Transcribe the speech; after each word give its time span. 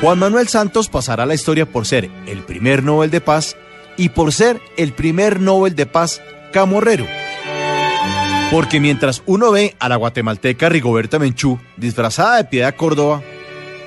Juan 0.00 0.18
Manuel 0.18 0.48
Santos 0.48 0.88
pasará 0.88 1.24
a 1.24 1.26
la 1.26 1.34
historia 1.34 1.66
por 1.66 1.86
ser 1.86 2.10
el 2.26 2.42
primer 2.42 2.82
Nobel 2.82 3.10
de 3.10 3.20
Paz 3.20 3.56
y 3.98 4.08
por 4.08 4.32
ser 4.32 4.58
el 4.78 4.94
primer 4.94 5.40
Nobel 5.40 5.74
de 5.74 5.84
Paz 5.84 6.22
camorrero. 6.54 7.06
Porque 8.50 8.80
mientras 8.80 9.22
uno 9.26 9.52
ve 9.52 9.76
a 9.78 9.90
la 9.90 9.96
guatemalteca 9.96 10.70
Rigoberta 10.70 11.18
Menchú 11.18 11.58
disfrazada 11.76 12.38
de 12.38 12.44
Piedad 12.44 12.74
Córdoba, 12.76 13.22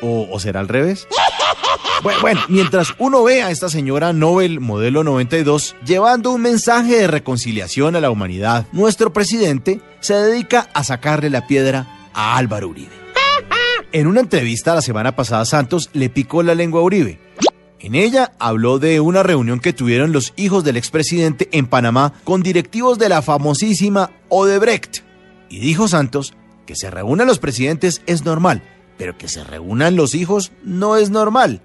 o, 0.00 0.40
será 0.40 0.60
al 0.60 0.68
revés, 0.68 1.06
bueno, 2.22 2.40
mientras 2.48 2.94
uno 2.96 3.22
ve 3.22 3.42
a 3.42 3.50
esta 3.50 3.68
señora 3.68 4.14
Nobel 4.14 4.60
modelo 4.60 5.04
92 5.04 5.76
llevando 5.84 6.30
un 6.30 6.40
mensaje 6.40 7.00
de 7.00 7.06
reconciliación 7.06 7.96
a 7.96 8.00
la 8.00 8.10
humanidad, 8.10 8.66
nuestro 8.72 9.12
presidente 9.12 9.80
se 10.00 10.14
dedica 10.14 10.70
a 10.72 10.84
sacarle 10.84 11.28
la 11.28 11.46
piedra 11.46 11.86
a 12.14 12.38
Álvaro 12.38 12.68
Uribe. 12.68 13.07
En 13.90 14.06
una 14.06 14.20
entrevista 14.20 14.74
la 14.74 14.82
semana 14.82 15.16
pasada, 15.16 15.46
Santos 15.46 15.88
le 15.94 16.10
picó 16.10 16.42
la 16.42 16.54
lengua 16.54 16.80
a 16.80 16.84
Uribe. 16.84 17.18
En 17.80 17.94
ella 17.94 18.32
habló 18.38 18.78
de 18.78 19.00
una 19.00 19.22
reunión 19.22 19.60
que 19.60 19.72
tuvieron 19.72 20.12
los 20.12 20.34
hijos 20.36 20.62
del 20.62 20.76
expresidente 20.76 21.48
en 21.52 21.66
Panamá 21.66 22.12
con 22.24 22.42
directivos 22.42 22.98
de 22.98 23.08
la 23.08 23.22
famosísima 23.22 24.10
Odebrecht. 24.28 24.98
Y 25.48 25.60
dijo 25.60 25.88
Santos 25.88 26.34
que 26.66 26.76
se 26.76 26.90
reúnan 26.90 27.26
los 27.26 27.38
presidentes 27.38 28.02
es 28.04 28.26
normal, 28.26 28.62
pero 28.98 29.16
que 29.16 29.26
se 29.26 29.42
reúnan 29.42 29.96
los 29.96 30.14
hijos 30.14 30.52
no 30.62 30.96
es 30.96 31.08
normal. 31.08 31.62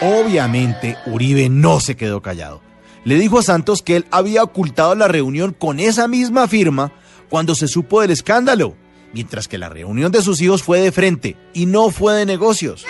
Obviamente, 0.00 0.96
Uribe 1.06 1.48
no 1.48 1.80
se 1.80 1.96
quedó 1.96 2.22
callado. 2.22 2.60
Le 3.04 3.16
dijo 3.16 3.40
a 3.40 3.42
Santos 3.42 3.82
que 3.82 3.96
él 3.96 4.06
había 4.12 4.44
ocultado 4.44 4.94
la 4.94 5.08
reunión 5.08 5.52
con 5.52 5.80
esa 5.80 6.06
misma 6.06 6.46
firma 6.46 6.92
cuando 7.28 7.56
se 7.56 7.66
supo 7.66 8.00
del 8.00 8.12
escándalo, 8.12 8.76
mientras 9.12 9.48
que 9.48 9.58
la 9.58 9.68
reunión 9.68 10.12
de 10.12 10.22
sus 10.22 10.40
hijos 10.40 10.62
fue 10.62 10.80
de 10.80 10.92
frente 10.92 11.36
y 11.52 11.66
no 11.66 11.90
fue 11.90 12.14
de 12.14 12.26
negocios. 12.26 12.84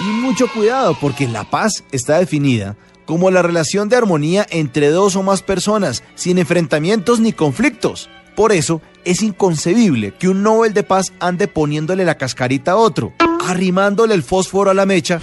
Y 0.00 0.04
mucho 0.04 0.48
cuidado, 0.48 0.96
porque 1.00 1.28
la 1.28 1.44
paz 1.44 1.84
está 1.92 2.18
definida 2.18 2.76
como 3.06 3.30
la 3.30 3.42
relación 3.42 3.88
de 3.88 3.96
armonía 3.96 4.46
entre 4.50 4.90
dos 4.90 5.16
o 5.16 5.22
más 5.22 5.42
personas, 5.42 6.02
sin 6.14 6.38
enfrentamientos 6.38 7.20
ni 7.20 7.32
conflictos. 7.32 8.08
Por 8.34 8.52
eso 8.52 8.80
es 9.04 9.22
inconcebible 9.22 10.12
que 10.18 10.28
un 10.28 10.42
Nobel 10.42 10.74
de 10.74 10.82
Paz 10.82 11.12
ande 11.20 11.46
poniéndole 11.46 12.04
la 12.04 12.16
cascarita 12.16 12.72
a 12.72 12.76
otro, 12.76 13.12
arrimándole 13.46 14.14
el 14.14 14.22
fósforo 14.22 14.70
a 14.70 14.74
la 14.74 14.86
mecha 14.86 15.20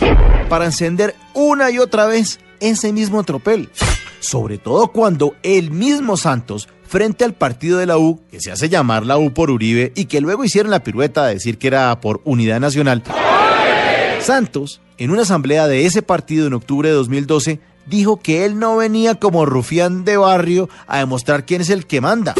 para 0.48 0.66
encender 0.66 1.16
una 1.34 1.72
y 1.72 1.80
otra 1.80 2.06
vez 2.06 2.40
ese 2.60 2.94
mismo 2.94 3.24
tropel. 3.24 3.70
Sobre 4.20 4.58
todo 4.58 4.90
cuando 4.90 5.36
el 5.44 5.72
mismo 5.72 6.16
Santos, 6.16 6.70
frente 6.92 7.24
al 7.24 7.34
partido 7.34 7.78
de 7.78 7.86
la 7.86 7.98
U, 7.98 8.20
que 8.30 8.42
se 8.42 8.52
hace 8.52 8.68
llamar 8.68 9.06
la 9.06 9.18
U 9.18 9.32
por 9.32 9.50
Uribe 9.50 9.94
y 9.96 10.06
que 10.06 10.20
luego 10.20 10.44
hicieron 10.44 10.72
la 10.72 10.84
pirueta 10.84 11.26
de 11.26 11.36
decir 11.36 11.58
que 11.58 11.68
era 11.68 12.02
por 12.02 12.20
Unidad 12.26 12.60
Nacional, 12.60 13.02
Santos, 14.20 14.82
en 14.98 15.10
una 15.10 15.22
asamblea 15.22 15.70
de 15.70 15.86
ese 15.86 16.02
partido 16.02 16.48
en 16.48 16.54
octubre 16.54 16.90
de 16.90 16.96
2012, 16.96 17.62
dijo 17.86 18.20
que 18.20 18.44
él 18.44 18.60
no 18.60 18.76
venía 18.76 19.16
como 19.16 19.46
rufián 19.46 20.04
de 20.04 20.18
barrio 20.18 20.68
a 20.86 20.98
demostrar 20.98 21.46
quién 21.46 21.62
es 21.62 21.70
el 21.70 21.88
que 21.88 22.02
manda. 22.02 22.36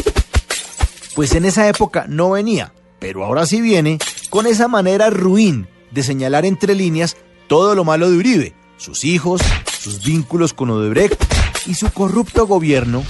Pues 1.14 1.34
en 1.34 1.46
esa 1.46 1.66
época 1.66 2.04
no 2.06 2.32
venía, 2.32 2.74
pero 2.98 3.24
ahora 3.24 3.46
sí 3.46 3.62
viene 3.62 3.96
con 4.28 4.46
esa 4.46 4.68
manera 4.68 5.08
ruin 5.08 5.66
de 5.92 6.02
señalar 6.02 6.44
entre 6.44 6.74
líneas 6.74 7.16
todo 7.46 7.74
lo 7.74 7.84
malo 7.84 8.10
de 8.10 8.18
Uribe, 8.18 8.54
sus 8.76 9.02
hijos, 9.06 9.40
sus 9.80 10.04
vínculos 10.04 10.52
con 10.52 10.68
Odebrecht 10.68 11.41
y 11.66 11.74
su 11.74 11.90
corrupto 11.90 12.46
gobierno 12.46 13.04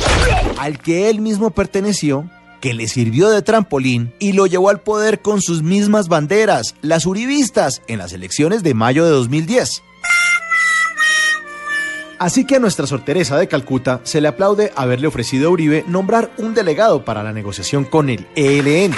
al 0.58 0.78
que 0.78 1.08
él 1.10 1.20
mismo 1.20 1.50
perteneció, 1.50 2.28
que 2.60 2.74
le 2.74 2.86
sirvió 2.86 3.30
de 3.30 3.42
trampolín 3.42 4.14
y 4.18 4.32
lo 4.32 4.46
llevó 4.46 4.70
al 4.70 4.80
poder 4.80 5.20
con 5.20 5.42
sus 5.42 5.62
mismas 5.62 6.08
banderas, 6.08 6.74
las 6.80 7.06
uribistas, 7.06 7.82
en 7.88 7.98
las 7.98 8.12
elecciones 8.12 8.62
de 8.62 8.74
mayo 8.74 9.04
de 9.04 9.10
2010. 9.10 9.82
Así 12.18 12.44
que 12.44 12.56
a 12.56 12.60
nuestra 12.60 12.86
sorteresa 12.86 13.36
de 13.36 13.48
Calcuta 13.48 14.00
se 14.04 14.20
le 14.20 14.28
aplaude 14.28 14.72
haberle 14.76 15.08
ofrecido 15.08 15.48
a 15.48 15.50
Uribe 15.50 15.84
nombrar 15.88 16.30
un 16.38 16.54
delegado 16.54 17.04
para 17.04 17.24
la 17.24 17.32
negociación 17.32 17.84
con 17.84 18.08
el 18.08 18.28
ELN. 18.36 18.94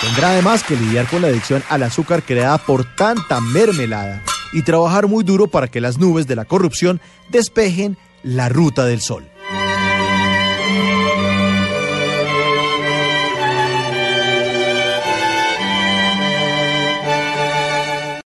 Tendrá 0.00 0.30
además 0.30 0.62
que 0.62 0.76
lidiar 0.76 1.06
con 1.06 1.20
la 1.20 1.28
adicción 1.28 1.62
al 1.68 1.82
azúcar 1.82 2.22
creada 2.22 2.56
por 2.58 2.84
tanta 2.96 3.40
mermelada 3.42 4.22
y 4.52 4.62
trabajar 4.62 5.06
muy 5.06 5.24
duro 5.24 5.46
para 5.46 5.68
que 5.68 5.80
las 5.80 5.98
nubes 5.98 6.26
de 6.26 6.36
la 6.36 6.44
corrupción 6.44 7.00
despejen 7.28 7.96
la 8.22 8.48
ruta 8.48 8.84
del 8.84 9.00
sol. 9.00 9.24